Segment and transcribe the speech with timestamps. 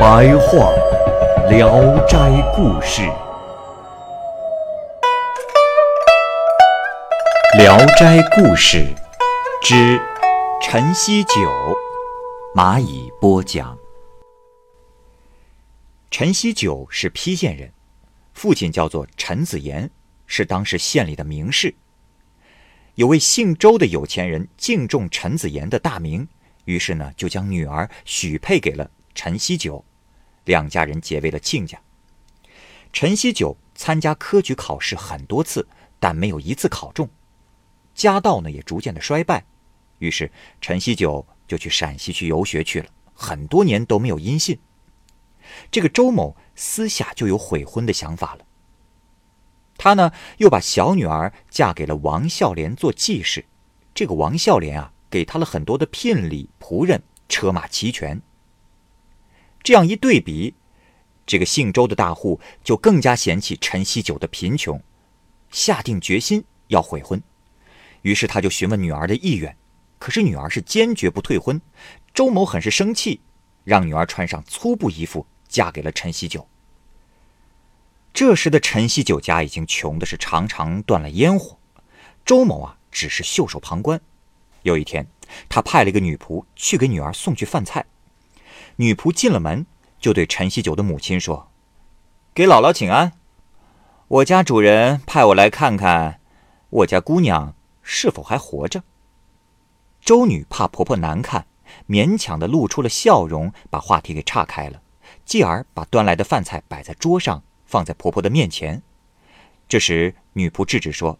[0.00, 0.72] 白话
[1.50, 1.68] 《聊
[2.06, 2.16] 斋
[2.56, 3.02] 故事》，
[7.58, 8.78] 《聊斋故事》
[9.62, 10.00] 之
[10.62, 11.32] 陈锡九，
[12.56, 13.76] 蚂蚁播讲。
[16.10, 17.70] 陈锡九是邳县人，
[18.32, 19.90] 父亲叫做陈子言，
[20.24, 21.74] 是当时县里的名士。
[22.94, 26.26] 有位姓周的有钱人敬重陈子言的大名，
[26.64, 29.84] 于是呢就将女儿许配给了陈锡九，
[30.44, 31.80] 两家人结为了亲家。
[32.92, 35.66] 陈锡九参加科举考试很多次，
[35.98, 37.08] 但没有一次考中，
[37.94, 39.44] 家道呢也逐渐的衰败，
[39.98, 44.58] 于是陈锡九就去陕西去游学去了，很多年都没有音信。
[45.70, 48.44] 这个周某私下就有悔婚的想法了。
[49.76, 53.44] 他呢，又把小女儿嫁给了王孝廉做继室。
[53.94, 58.20] 这个王孝廉啊，给他了很多的聘礼、仆人，车马齐全。
[59.62, 60.54] 这样一对比，
[61.26, 64.82] 这个姓周的大户就更加嫌弃陈锡九的贫穷，
[65.50, 67.22] 下定决心要悔婚。
[68.02, 69.56] 于是他就询问女儿的意愿，
[69.98, 71.60] 可是女儿是坚决不退婚。
[72.14, 73.20] 周某很是生气，
[73.64, 75.26] 让女儿穿上粗布衣服。
[75.50, 76.46] 嫁给了陈锡九。
[78.14, 81.58] 这时的陈锡九家已经穷的是常常断了烟火，
[82.24, 84.00] 周某啊只是袖手旁观。
[84.62, 85.04] 有一天，
[85.48, 87.84] 他派了一个女仆去给女儿送去饭菜。
[88.80, 89.66] 女仆进了门，
[89.98, 91.50] 就对陈锡九的母亲说
[92.32, 93.12] ：“给姥姥请安，
[94.08, 96.18] 我家主人派我来看看，
[96.70, 98.82] 我家姑娘是否还活着。”
[100.00, 101.46] 周女怕婆婆难看，
[101.86, 104.80] 勉强的露出了笑容，把话题给岔开了。
[105.26, 108.82] 继而把端来的饭菜摆在桌上，放在婆婆的面前。
[109.68, 111.18] 这时，女仆制止说：“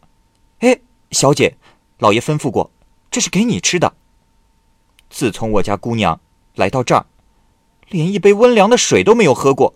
[0.60, 1.58] 哎，小姐，
[1.98, 2.70] 老爷吩咐过，
[3.10, 3.92] 这是给你吃的。
[5.10, 6.18] 自从我家姑娘
[6.54, 7.04] 来到这儿，
[7.90, 9.74] 连一杯温凉的水都没有喝过。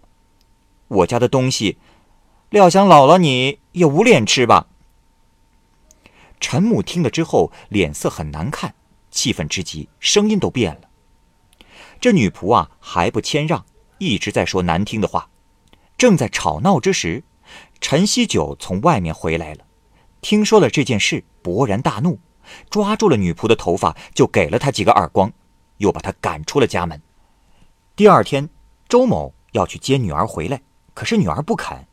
[0.89, 1.79] 我家的东西，
[2.51, 4.69] 料想姥姥你也无脸吃吧？”
[6.41, 8.75] 陈母听了之后，脸色很难看，
[9.11, 10.83] 气愤之极，声音都变了。
[12.01, 13.65] 这女仆啊，还不谦让。
[13.99, 15.31] 一直在说难听的话，
[15.97, 17.23] 正在吵闹之时，
[17.81, 19.65] 陈锡九从外面回来了，
[20.21, 22.19] 听说了这件事，勃然大怒，
[22.69, 25.33] 抓住了女仆的头发，就给了她几个耳光，
[25.79, 27.01] 又把她赶出了家门。
[27.97, 28.51] 第二天，
[28.89, 30.63] 周某要去接女儿回来，
[30.95, 31.87] 可是女儿不肯。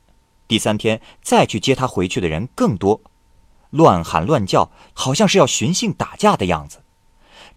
[0.48, 3.02] 第三天再去接她回去的人更多，
[3.70, 6.82] 乱喊乱叫，好像是要寻衅打架的样子。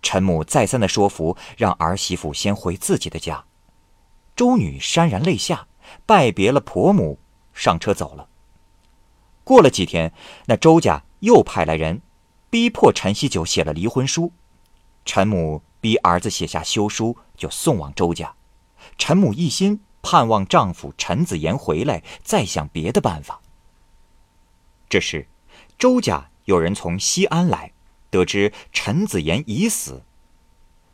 [0.03, 3.47] 陈母再三的说服，让儿媳妇先回自己的家。
[4.37, 5.67] 周女潸然泪下，
[6.05, 7.19] 拜别了婆母，
[7.55, 8.29] 上车走了。
[9.43, 10.13] 过了几天，
[10.45, 12.03] 那周家又派来人，
[12.51, 14.33] 逼迫陈锡九写了离婚书。
[15.07, 18.35] 陈母逼儿子写下休书，就送往周家。
[18.99, 23.41] 陈母一心盼望丈夫陈子言回来，再想别的办法。
[24.89, 25.29] 这时，
[25.79, 27.73] 周家有人从西安来，
[28.11, 30.03] 得知陈子言已死。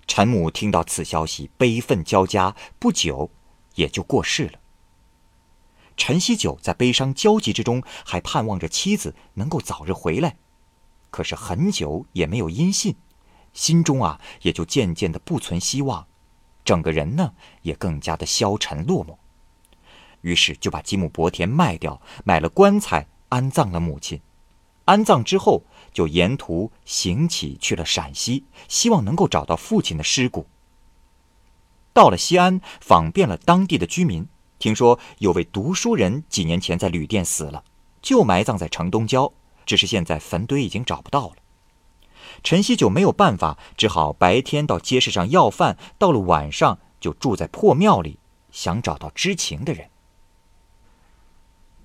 [0.07, 3.31] 陈母听到此消息，悲愤交加，不久
[3.75, 4.59] 也就过世了。
[5.97, 10.37] 陈锡九在悲伤焦急之中，还盼望着妻子能够早日回来，
[11.11, 12.97] 可是很久也没有音信，
[13.53, 16.07] 心中啊也就渐渐的不存希望，
[16.65, 17.33] 整个人呢
[17.63, 19.17] 也更加的消沉落寞。
[20.21, 24.21] 于是就把几亩薄田卖掉，买了棺材安葬了母亲。
[24.85, 25.63] 安葬之后。
[25.93, 30.47] 就沿途行乞去了陕西，希望能够找到父亲的尸骨。
[31.93, 34.25] 到了西安，访遍了当地的居民，
[34.61, 37.65] 听说有位读书人几年前在旅店死了，
[38.01, 39.33] 就埋葬在城东郊，
[39.67, 41.40] 只是现在坟堆已经找不到了。
[42.43, 48.19] 陈锡九没有办法，只好白天到街市上要饭，到了晚上就住在破庙里，
[48.51, 49.91] 想找到知情的人。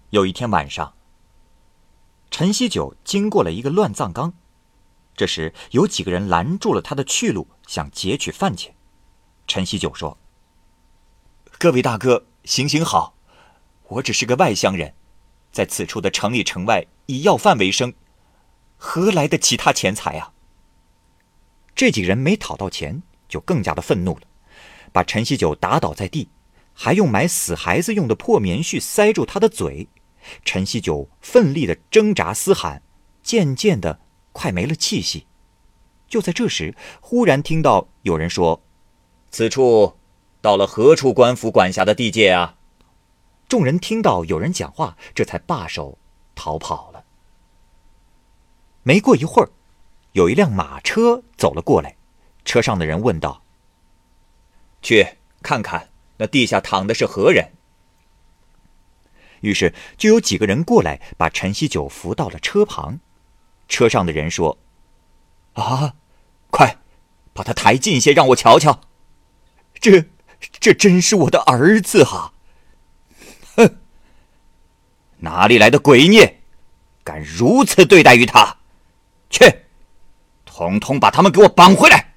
[0.10, 0.94] 有一天晚上。
[2.32, 4.34] 陈锡九经过了一个乱葬岗，
[5.16, 8.76] 这时有几个人拦住了他的去路，想劫取饭钱。
[9.48, 10.18] 陈锡九说
[11.58, 13.16] ：“各位大哥，行行好，
[13.88, 14.96] 我只是个外乡人，
[15.54, 17.94] 在此处的城里城外以要饭为生，
[18.76, 20.34] 何来的其他钱财啊？”
[21.76, 24.22] 这几人没讨到钱，就更加的愤怒了，
[24.94, 26.30] 把陈锡九打倒在地，
[26.74, 29.90] 还用买死孩子用的破棉絮塞住他的嘴。
[30.44, 32.82] 陈锡九奋力的挣扎嘶喊，
[33.22, 34.00] 渐渐的
[34.32, 35.28] 快没了气息。
[36.08, 38.64] 就在这时，忽然听到有人说
[39.30, 39.98] ：“此处
[40.42, 42.56] 到了何处官府管辖的地界啊？”
[43.50, 45.98] 众人听到有人讲话，这才罢手
[46.34, 47.04] 逃跑了。
[48.82, 49.50] 没过一会儿，
[50.16, 51.98] 有一辆马车走了过来，
[52.46, 53.42] 车上的人问道
[54.82, 55.06] ：“去
[55.42, 57.52] 看看，那地下躺的是何人？”
[59.42, 63.02] 于是就有几个人过来，把陈锡九扶到了车旁。
[63.68, 64.58] 车上的人说
[65.56, 65.96] ：“啊，
[66.50, 66.78] 快
[67.34, 68.80] 把他抬近些，让我瞧瞧。
[69.82, 70.06] 这，
[70.40, 72.32] 这真是我的儿子啊！”
[73.58, 73.80] 哼，
[75.18, 76.40] 哪里来的鬼孽，
[77.04, 78.60] 敢如此对待于他？
[79.30, 79.65] 去，
[80.58, 82.14] 统统把他们给我绑回来！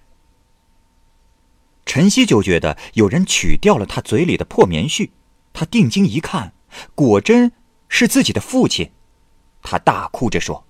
[1.85, 5.11] 陈锡九觉得有人取掉了他嘴里的破棉絮，
[5.53, 6.53] 他定睛一看。
[6.95, 7.51] 果真
[7.89, 8.93] 是自己的父亲，
[9.61, 10.65] 他大哭着说：“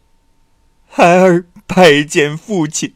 [0.89, 2.95] 孩儿拜见父亲。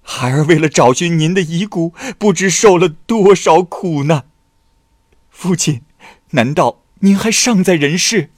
[0.00, 4.30] 孩儿为了找寻您的遗骨，不知受了多少苦难。
[5.28, 5.82] 父亲，
[6.30, 8.30] 难道您还尚在人世？”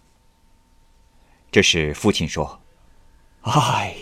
[1.52, 2.60] 这时，父亲说
[3.42, 3.94] ：“唉，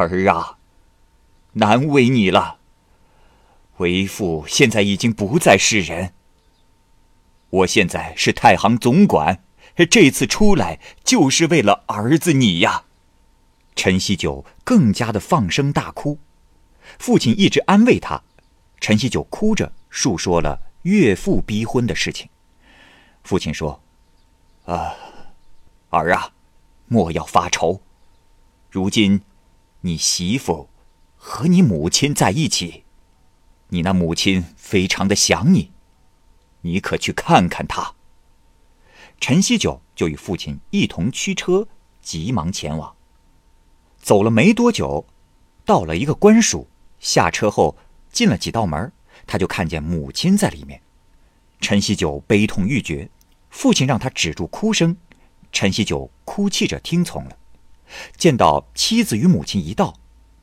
[0.00, 0.58] 儿啊，
[1.52, 2.58] 难为你了。
[3.78, 6.12] 为父现在已经不再是人。”
[7.50, 9.42] 我现在是太行总管，
[9.90, 12.84] 这次出来就是为了儿子你呀。
[13.74, 16.18] 陈锡九更加的放声大哭，
[16.98, 18.22] 父亲一直安慰他。
[18.80, 22.28] 陈锡九哭着述说了岳父逼婚的事情。
[23.22, 23.80] 父亲说
[24.66, 24.94] ：“啊，
[25.90, 26.32] 儿啊，
[26.86, 27.80] 莫要发愁。
[28.70, 29.20] 如今，
[29.86, 30.68] 你媳妇
[31.14, 32.82] 和你母亲在一起，
[33.68, 35.70] 你那母亲非常的想你。”
[36.62, 37.94] 你可去看看他。
[39.20, 41.68] 陈锡九就与父亲一同驱车，
[42.02, 42.96] 急忙前往。
[43.96, 45.06] 走了没多久，
[45.64, 46.68] 到了一个官署，
[46.98, 47.76] 下车后
[48.10, 48.92] 进了几道门，
[49.24, 50.82] 他就看见母亲在里面。
[51.60, 53.08] 陈锡九悲痛欲绝，
[53.50, 54.96] 父亲让他止住哭声，
[55.52, 57.38] 陈锡九哭泣着听从了。
[58.16, 59.94] 见到妻子与母亲一道，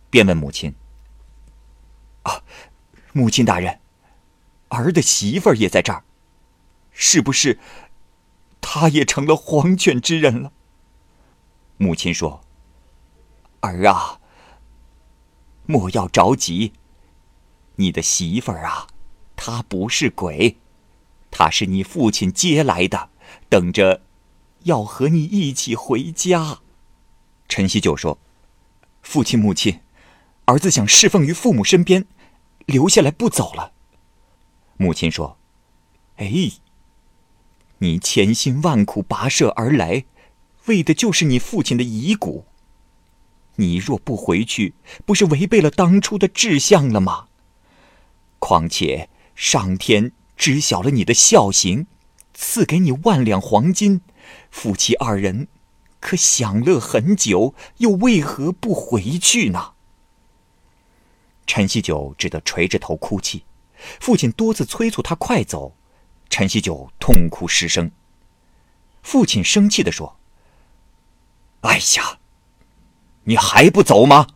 [0.10, 0.76] 便问母亲
[2.24, 2.44] ：“啊，
[3.12, 3.80] 母亲大人，
[4.70, 6.04] 儿的媳妇儿也在这儿。”
[6.96, 7.60] 是不是，
[8.62, 10.52] 他也成了黄犬之人了？
[11.78, 12.42] 母亲说
[13.62, 14.20] ：“儿啊，
[15.66, 16.74] 莫要着急。
[17.78, 18.88] 你的媳妇儿啊，
[19.36, 20.58] 她不是鬼，
[21.32, 23.10] 她是你父亲接来的，
[23.50, 24.04] 等着
[24.64, 26.60] 要和你一起回家。”
[27.54, 28.18] 陈锡九说
[29.04, 29.80] ：“父亲母亲，
[30.46, 32.08] 儿子想侍奉于父母身边，
[32.66, 33.74] 留下来不走了。”
[34.78, 35.38] 母亲说
[36.18, 36.54] ：“哎。”
[37.78, 40.06] 你千辛万苦跋涉而来，
[40.66, 42.46] 为的就是你父亲的遗骨。
[43.58, 44.74] 你若不回去，
[45.06, 47.28] 不是违背了当初的志向了吗？
[48.40, 51.86] 况且上天知晓了你的孝行，
[52.34, 54.02] 赐给你万两黄金，
[54.50, 55.48] 夫妻二人
[56.04, 59.74] 可享乐很久，又为何不回去呢？
[61.48, 63.46] 陈锡九只得垂着头哭泣，
[64.02, 65.78] 父亲多次催促他快走。
[66.30, 67.90] 陈锡九痛哭失声。
[69.02, 70.18] 父亲生气地说
[71.62, 72.20] ：“哎呀，
[73.24, 74.28] 你还不走吗？”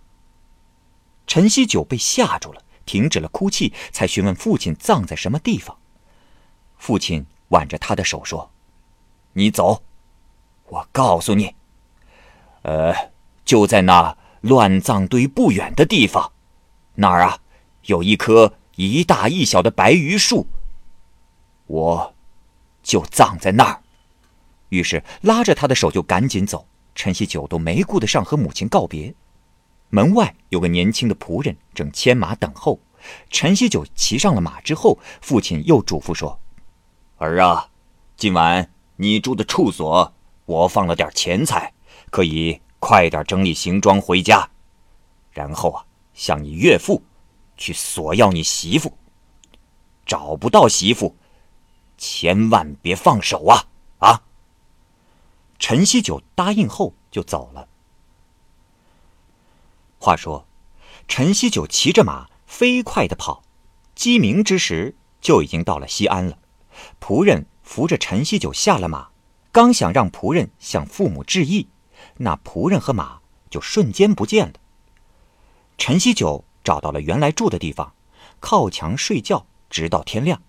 [1.28, 5.78] 陈锡九被吓住了，停止了哭泣，才询问父亲葬在什么地方。
[6.78, 8.52] 父亲挽着他的手说
[9.34, 9.84] ：“你走，
[10.68, 11.56] 我告诉你，
[12.68, 12.94] 呃，
[13.46, 16.34] 就在那乱葬堆不远的地方，
[16.96, 17.40] 那儿啊，
[17.84, 20.46] 有一棵一大一小的白榆树。”
[21.68, 22.14] 我，
[22.84, 23.82] 就葬在那儿。
[24.68, 26.68] 于是拉着他的手就赶紧走。
[26.94, 29.16] 陈锡九都没顾得上和母亲告别。
[29.90, 32.82] 门外有个年轻的仆人正牵马等候。
[33.30, 36.38] 陈锡九骑上了马之后，父亲又嘱咐说
[37.16, 37.70] ：“儿啊，
[38.18, 41.72] 今晚你住的处所，我放了点钱财，
[42.10, 44.50] 可以快点整理行装回家。
[45.32, 47.04] 然后啊，向你岳父
[47.56, 48.98] 去索要你媳妇。
[50.06, 51.16] 找不到媳妇。”
[52.00, 53.66] 千万别放手啊！
[53.98, 54.22] 啊！
[55.58, 57.68] 陈锡九答应后就走了。
[59.98, 60.46] 话说，
[61.08, 63.42] 陈锡九骑着马飞快的跑，
[63.96, 66.38] 鸡鸣之时就已经到了西安了。
[67.02, 69.10] 仆人扶着陈锡九下了马，
[69.52, 71.68] 刚想让仆人向父母致意，
[72.18, 74.54] 那仆人和马就瞬间不见了。
[75.78, 77.94] 陈锡九找到了原来住的地方，
[78.40, 80.42] 靠墙睡觉，直到天亮。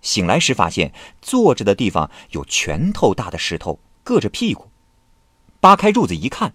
[0.00, 4.68] 醒来时发现坐着的地方有拳头大的石头硌着屁股，
[5.60, 6.54] 扒开褥子一看，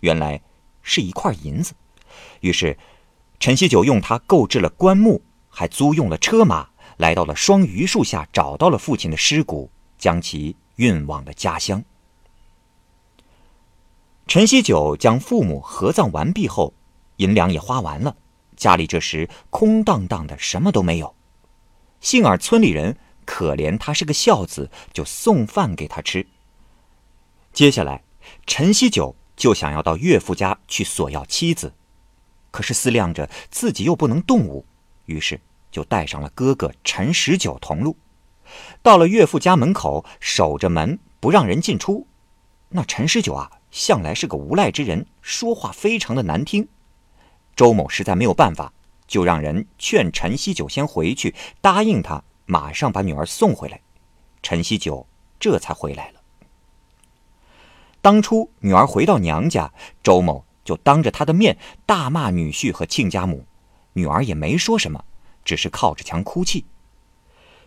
[0.00, 0.40] 原来
[0.82, 1.74] 是一块银子。
[2.40, 2.76] 于是，
[3.38, 11.84] 陈锡九用它购置了棺木，还租用了车马，来到了双榆树下，找到了父亲的尸骨，将其运往了家乡。
[14.28, 16.74] 陈锡九将父母合葬完毕后，
[17.16, 18.14] 银两也花完了，
[18.58, 21.14] 家里这时空荡荡的，什么都没有。
[22.02, 26.26] 幸而村里人可怜他是个孝子，就送饭给他吃。
[27.54, 28.04] 接下来，
[28.46, 31.72] 陈锡九就想要到岳父家去索要妻子，
[32.50, 34.66] 可是思量着自己又不能动武，
[35.06, 37.96] 于是就带上了哥哥陈十九同路。
[38.82, 42.06] 到了岳父家门口，守着门不让人进出。
[42.68, 46.68] 那陈十九啊，向来是个无赖之人，说话非常的难听。
[47.54, 48.72] 周某实在没有办法。
[49.08, 53.80] 就让人劝陈锡九先回去，答应他马上把女儿送回来。
[54.42, 55.06] 陈锡九
[55.40, 56.20] 这才回来了。
[58.02, 59.72] 当初女儿回到娘家，
[60.02, 61.56] 周某就当着他的面
[61.86, 63.46] 大骂女婿和亲家母，
[63.94, 65.02] 女儿也没说什么，
[65.42, 66.66] 只是靠着墙哭泣。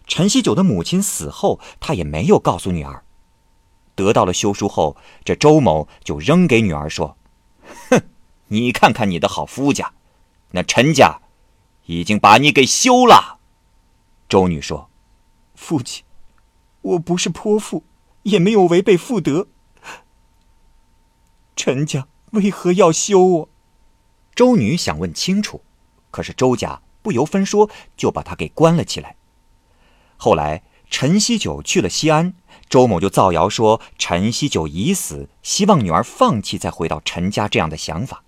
[0.05, 3.03] 陈锡九的母亲死后，他也没有告诉女儿。
[4.01, 7.15] 得到了休书后，这周某就扔给女儿说
[7.89, 8.01] ：“哼，
[8.48, 9.93] 你看看你的好夫家，
[10.51, 11.20] 那陈家。”
[11.88, 13.39] 已经把你给休了，
[14.29, 14.89] 周女说
[15.55, 16.05] ：“父亲，
[16.81, 17.84] 我不是泼妇，
[18.24, 19.48] 也没有违背妇德。
[21.55, 23.50] 陈家为何要休我？”
[24.34, 25.63] 周女想问清楚，
[26.12, 29.17] 可是周家不由分说就把她给关了起来。
[30.15, 32.36] 后来陈锡九去了西安，
[32.72, 38.24] 周某就造谣说陈锡九已死，希望女儿放弃再回到陈家这样的想法。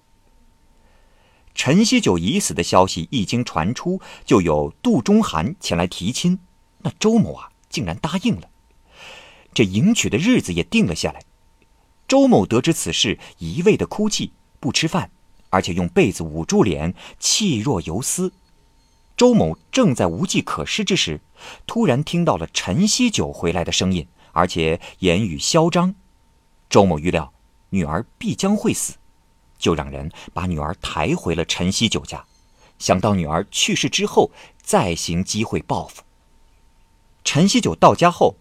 [1.55, 6.39] 陈锡九已死的消息一经传出，就有杜中寒前来提亲，
[6.79, 8.49] 那周某啊竟然答应了。
[9.53, 11.21] 这迎娶的日子也定了下来。
[12.05, 15.09] 周某得知此事，一味的哭泣，不吃饭，
[15.51, 18.33] 而且用被子捂住脸，气若游丝。
[19.15, 21.21] 周某正在无计可施之时，
[21.65, 25.95] 突然听到了陈锡九回来的声音，而且言语嚣张。
[26.69, 27.31] 周某预料
[27.69, 28.95] 女儿必将会死。
[29.57, 32.25] 就让人把女儿抬回了陈锡九家，
[32.79, 34.29] 想到女儿去世之后
[34.61, 36.03] 再行机会报复。
[37.23, 38.35] 陈锡九到家后，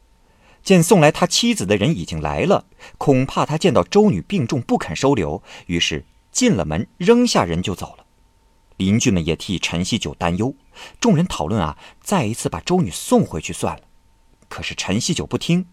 [0.64, 2.64] 见送来他妻子的人已经来了，
[2.98, 8.04] 恐怕他见到周女病重不肯收留，于是进了门，扔下人就走了。
[8.78, 10.52] 邻居们也替陈锡九担忧，
[10.98, 13.82] 众人讨论啊，再一次把周女送回去算了。
[14.48, 15.66] 可是陈锡九不听，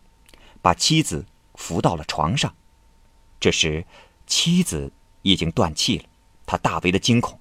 [0.62, 1.26] 把妻子
[1.56, 2.54] 扶到了床上。
[3.40, 3.86] 这时，
[4.26, 4.92] 妻子。
[5.22, 6.06] 已经断气了，
[6.46, 7.38] 他大为的惊恐。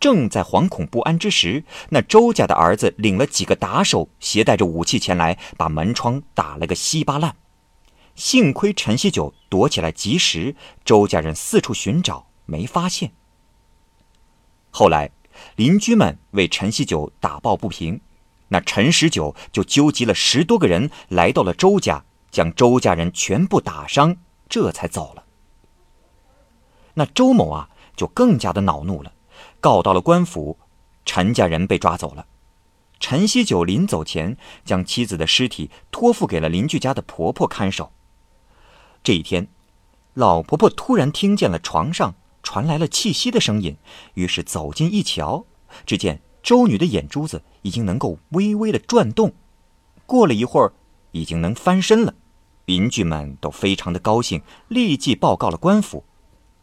[0.00, 7.36] 正在惶恐不安之时，那周家的儿子领了几个打手，携带着武器前来，把门窗打了个稀巴烂。
[8.16, 13.12] 幸亏陈锡九躲起来及时，周家人四处寻找没发现。
[14.72, 15.12] 后来
[15.54, 18.00] 邻居们为陈锡九打抱不平，
[18.48, 24.16] 那陈十九就纠集了十多个人来到了周家，将周家人全部打伤，
[24.48, 25.24] 这才走了。
[26.94, 29.12] 那周某啊，就更加的恼怒了，
[29.60, 30.58] 告到了官府，
[31.04, 32.26] 陈家人被抓走了。
[32.98, 37.92] 陈锡九临走前，将妻子的尸体托付给了邻居家的婆婆看守。
[39.02, 39.48] 这一天，
[40.14, 43.76] 老婆婆突然听见了床上传来了气息的声音，
[44.14, 45.44] 于是走近一瞧，
[45.84, 49.32] 只见周女的眼珠子已经能够微微的转动，
[50.06, 50.72] 过了一会儿，
[51.10, 52.14] 已经能翻身了。
[52.66, 56.04] 邻居们都非常的高兴，立即报告了官府。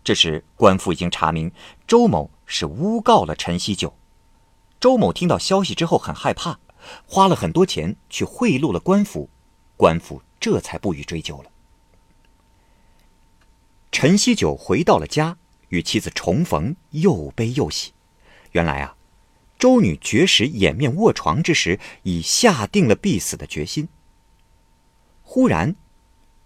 [0.02, 1.52] 这时，官府已经查明
[1.86, 3.94] 周某是诬告了陈锡九。
[4.80, 6.60] 周某听到消息之后很害怕，
[7.06, 9.30] 花了很多钱去贿赂了官府，
[9.76, 11.52] 官府这才不予追究了。
[13.92, 15.38] 陈锡九回到了家，
[15.68, 17.92] 与妻子重逢，又悲又喜。
[18.54, 18.96] 原来啊，
[19.64, 23.88] 周女绝食掩面卧床之时，已下定了必死的决心。
[25.22, 25.78] 忽然，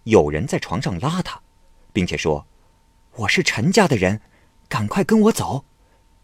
[0.04, 1.42] 有人在床上拉她，
[1.92, 2.46] 并且说。
[3.16, 4.22] 我是陈家的人，
[4.70, 5.66] 赶快跟我走，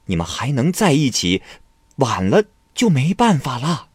[0.05, 1.41] 你们还能在一起，
[1.95, 2.43] 晚了
[2.75, 3.89] 就没办法了。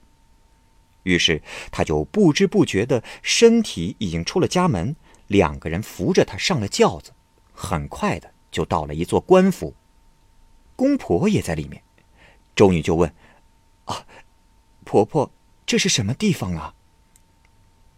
[1.04, 1.40] 于是
[1.70, 4.96] 她就不知不觉的身体已经出了家门，
[5.28, 7.12] 两个人扶着她上了轿子，
[7.52, 9.76] 很快的就到了一座官府，
[10.74, 11.80] 公婆也在里面。
[12.58, 13.14] 周女就问
[13.86, 14.04] ：“啊，
[14.84, 15.30] 婆婆，
[15.64, 16.74] 这是什么地方啊？”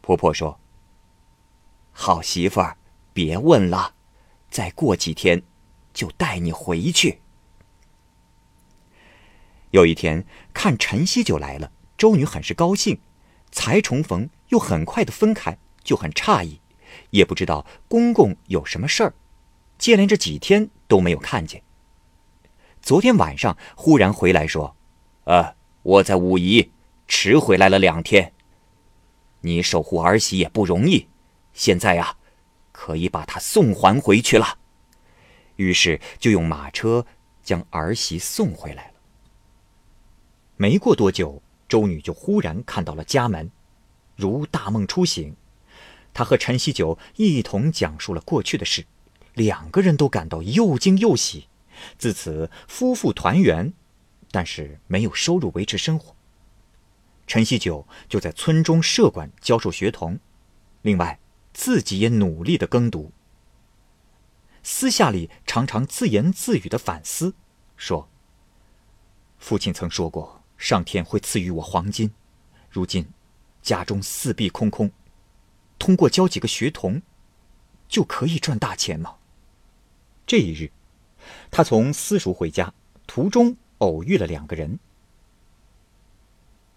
[0.02, 0.60] 婆婆说
[1.92, 2.76] ：“好媳妇儿，
[3.14, 3.94] 别问了。”
[4.50, 5.42] 再过几天，
[5.94, 7.22] 就带你回去。
[9.70, 13.00] 有一天看晨曦就来了，周女很是高兴，
[13.50, 16.60] 才重逢又很快的分开，就很诧异，
[17.08, 19.14] 也不知道公公有什么事儿，
[19.78, 21.62] 接连着几天都没有看见。
[22.82, 24.74] 昨天晚上忽然回来说
[25.24, 26.72] ：“呃，我在武夷
[27.06, 28.32] 迟回来了两天。
[29.42, 31.08] 你守护儿媳也不容易，
[31.52, 32.16] 现在呀，
[32.72, 34.58] 可以把她送还回去了。”
[35.56, 37.04] 于是就用马车
[37.42, 38.94] 将儿媳送回来了。
[40.56, 43.50] 没过多久，周女就忽然看到了家门，
[44.16, 45.36] 如大梦初醒。
[46.12, 48.86] 她和陈锡九一同讲述了过去的事，
[49.34, 51.46] 两个人都感到又惊又喜。
[51.98, 53.72] 自此，夫妇团圆，
[54.30, 56.14] 但是没有收入维持生活。
[57.26, 60.18] 陈锡九就在村中社馆教授学童，
[60.82, 61.20] 另外
[61.52, 63.12] 自己也努力的耕读。
[64.62, 67.34] 私下里常常自言自语的反思，
[67.76, 68.08] 说
[69.38, 72.10] ：“父亲曾说过，上天会赐予我黄金，
[72.68, 73.08] 如今
[73.62, 74.90] 家中四壁空空，
[75.78, 77.00] 通过教几个学童，
[77.88, 79.16] 就可以赚大钱吗？”
[80.26, 80.72] 这一日。
[81.50, 82.72] 他从私塾回家，
[83.06, 84.78] 途中偶遇了两个人。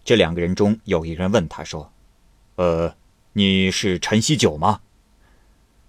[0.04, 1.92] 这两个人中有一人问他说
[2.56, 2.94] ：“呃，
[3.32, 4.80] 你是陈锡九吗？”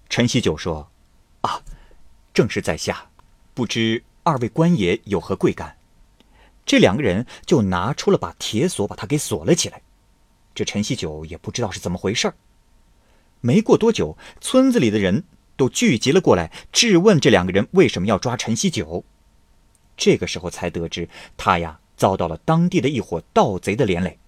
[0.10, 0.90] 陈锡九说
[1.42, 1.62] ：“啊，
[2.34, 3.10] 正是在下，
[3.54, 5.78] 不知二位官爷有何贵干？”
[6.66, 9.82] 这两个人就拿出了把铁锁，把他给锁了起来。
[10.54, 12.36] 这陈锡九也不知道是怎么回事儿
[13.42, 15.26] 没过多久，村子里的人。
[15.58, 19.04] 都聚集了过来，质问这两个人为什么要抓陈锡九。
[19.98, 21.08] 这个时候才得知，
[21.38, 24.20] 他呀遭到了当地的一伙盗贼的连累。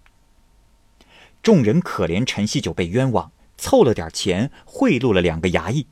[1.44, 5.88] 众人可怜陈锡九被冤枉，凑了点钱贿赂了两个衙役，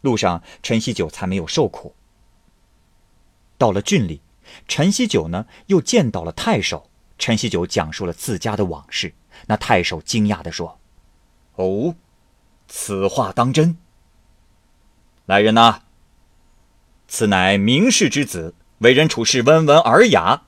[0.00, 1.94] 路上陈锡九才没有受苦。
[3.56, 4.22] 到了郡里，
[4.66, 9.12] 陈锡九呢又见到了太守，陈锡九讲述了自家的往事。
[9.46, 10.80] 那太守惊讶地说
[11.56, 11.94] ：“哦，
[12.66, 13.76] 此话当真？”
[15.28, 15.80] 来人呐！
[17.06, 20.44] 此乃名士之子，为人处事温文尔雅，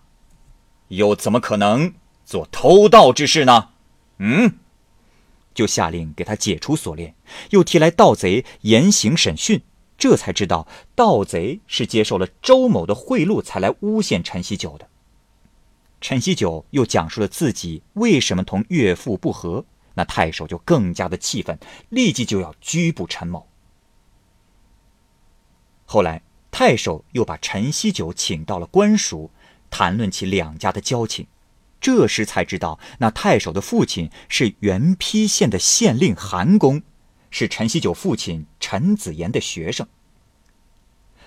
[0.88, 1.92] 又怎么可能
[2.24, 3.72] 做偷盗之事呢？
[4.20, 4.54] 嗯，
[5.52, 7.14] 就下令给他解除锁链，
[7.50, 9.60] 又提来盗贼严刑审讯，
[9.98, 14.88] 这才知道盗贼是接受了周某的贿赂才来诬陷陈锡九的。
[16.00, 21.58] 陈锡九又讲述了自己为什么同岳父不和，那太守就更加的气愤，
[21.90, 23.46] 立即就要拘捕陈某。
[25.92, 26.22] 后来，
[26.52, 29.32] 太守又把陈锡九请到了官署，
[29.70, 31.26] 谈论起两家的交情。
[31.80, 36.82] 这时才知道，那太守的父亲是原邳县的县令韩公，
[37.32, 39.84] 是陈锡九父亲陈子言的学生。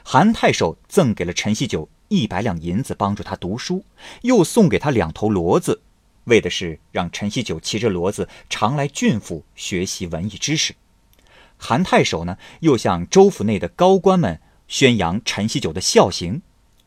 [0.01, 3.83] 韩太守赠给了陈锡九一百两银子，帮助他读书，
[4.21, 5.81] 又送给他两头骡子，
[6.23, 10.73] 为的是让陈锡九骑着骡子常来郡府学习文艺知识。
[11.57, 14.39] 韩太守呢，又向州府内的高官们。
[14.73, 16.41] 宣扬陈锡九的孝行，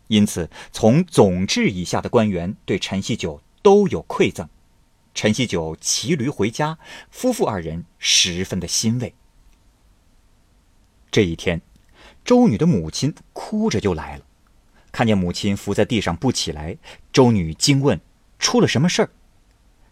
[0.08, 4.48] 因此从总制以下的官员对陈锡九都有馈赠。
[5.14, 6.80] 陈锡九骑驴回家，
[7.12, 9.14] 夫妇二人十分的欣慰。
[11.12, 11.62] 这一天，
[12.24, 14.24] 周女的母亲哭着就来了，
[14.90, 16.76] 看见母亲伏在地上不起来，
[17.12, 18.00] 周女惊问
[18.40, 19.10] 出了什么事儿。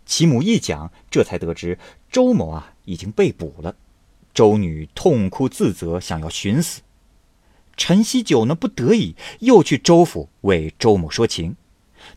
[0.04, 1.78] 其母一讲，这才得知
[2.11, 3.76] 周某啊已经被捕了。
[4.35, 6.80] 周女痛哭自责，想要寻死。
[7.76, 11.56] 陈锡九呢，不得已又去周府为周某说情。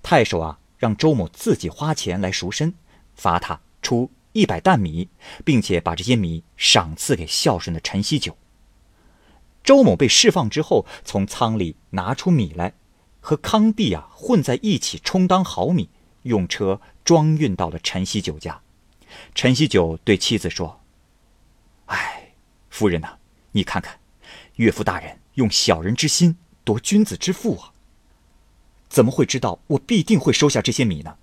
[0.03, 2.73] 太守啊，让周某自己花钱来赎身，
[3.15, 5.09] 罚他出一百担米，
[5.43, 8.37] 并且把这些米赏赐给孝顺的陈锡九。
[9.63, 12.73] 周某被释放之后，从仓里拿出米来，
[13.19, 15.89] 和糠秕啊混在一起充当好米，
[16.23, 18.61] 用车装运到了陈锡九家。
[19.33, 20.81] 陈锡九对妻子说
[21.87, 22.33] ：“哎，
[22.69, 23.17] 夫人呐，
[23.53, 23.99] 你看看，
[24.55, 27.71] 岳父大人。”用小人之心夺君子之腹啊！
[28.89, 31.17] 怎么会知道我必定会收下这些米呢？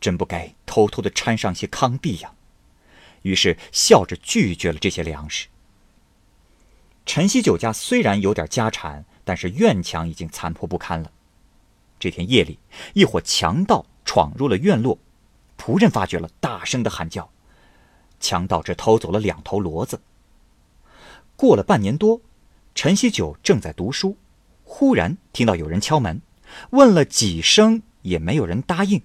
[0.00, 2.32] 真不该偷偷的掺上些糠秕呀！
[3.22, 5.48] 于是笑着拒绝了这些粮食。
[7.04, 11.12] 陈锡九家虽然有点家产，但是院墙已经残破不堪了。
[11.98, 12.58] 这天夜里，
[12.94, 14.98] 一伙强盗闯入了院落，
[15.58, 17.30] 仆人发觉了，大声的喊叫。
[18.18, 20.00] 强盗只偷走了两头骡子。
[21.36, 22.22] 过了半年多。
[22.76, 24.18] 陈锡九正在读书，
[24.62, 26.20] 忽然听到有人敲门，
[26.72, 29.00] 问了几声也没有人答应，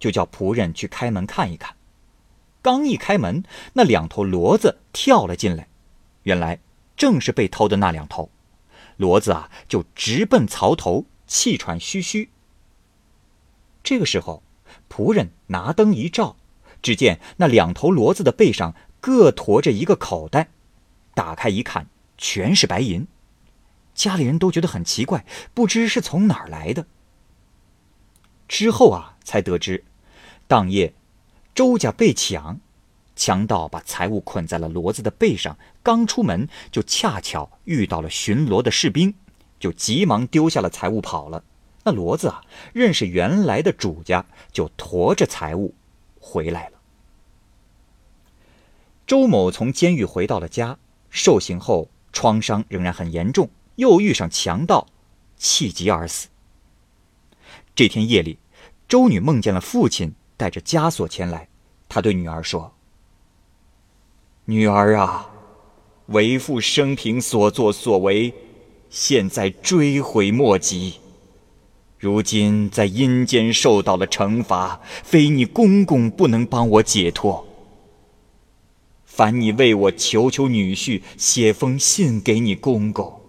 [0.00, 1.76] 就叫仆人去开门看一看。
[2.60, 5.68] 刚一开门，那两头骡子跳了进来，
[6.24, 6.58] 原来
[6.96, 8.28] 正是被偷的那两头。
[8.98, 12.30] 骡子啊，就直奔槽头，气喘吁吁。
[13.84, 14.42] 这个时候，
[14.90, 16.34] 仆人拿灯一照，
[16.82, 20.48] 只见那两头骡子的背上各驮着一个口袋，
[21.14, 23.06] 打开一看，全是白银。
[23.94, 25.24] 家里人都觉得很奇怪，
[25.54, 26.86] 不知是从哪儿来的。
[28.46, 29.84] 之后啊，才得知，
[30.46, 30.92] 当夜
[31.54, 32.60] 周家被抢，
[33.16, 39.14] 强盗把财物捆在了骡子的背上，刚出门就恰巧遇到了巡逻的士兵，
[39.58, 41.42] 就急忙丢下了财物跑了。
[41.84, 45.74] 那骡子啊，认识原来的主家，就驮着财物
[46.20, 46.78] 回来了。
[49.06, 50.78] 周某从监狱回到了家，
[51.10, 54.86] 受刑后创伤仍然很严重，又遇上强盗，
[55.36, 56.28] 气急而死。
[57.74, 58.38] 这天夜里，
[58.88, 61.46] 周女梦见了父亲带着枷锁前来，
[61.90, 62.72] 她对女儿说
[64.46, 65.28] ：“女儿啊，
[66.06, 68.32] 为父生平所作所为，
[68.88, 71.00] 现在追悔莫及。”
[72.00, 77.45] 如今在阴间受到了惩罚，非你公公不能帮我解脱。
[79.16, 83.22] 烦你为我求求女婿，写封信给你公公。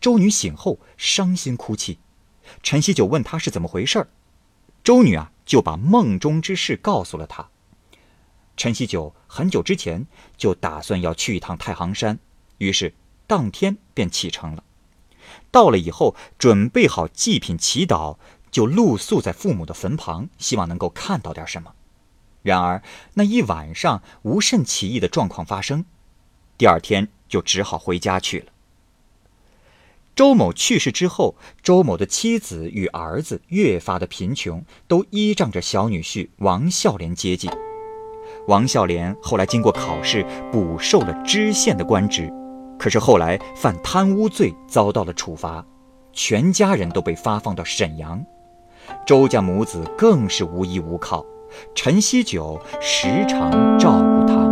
[0.00, 1.98] 周女醒后伤心哭泣，
[2.62, 4.06] 陈锡九问她是怎么回事
[4.84, 7.48] 周女啊就把梦中之事告诉了他。
[8.56, 12.20] 陈锡九很久之前就打算要去一趟太行山，
[12.58, 12.94] 于是
[13.26, 14.62] 当天便启程了。
[15.50, 18.16] 到了以后，准备好祭品，祈祷，
[18.52, 21.74] 就露宿在父母的坟旁，希望能够看到点什么。
[22.46, 22.80] 然而
[23.14, 25.84] 那一晚上无甚奇异的状况发生，
[26.56, 28.46] 第二天就只好回家去了。
[30.14, 37.50] 周某去世之后，周某的妻子与儿子越发的贫穷，都依仗着小女婿王孝廉接济。
[38.46, 42.32] 王孝廉后来经过考试，补受了知县的官职。
[42.78, 45.66] 可是后来犯贪污罪，遭到了处罚，
[46.12, 48.24] 全家人都被发放到沈阳，
[49.04, 51.26] 周家母子更是无依无靠，
[51.74, 54.45] 陈锡九时常照顾他。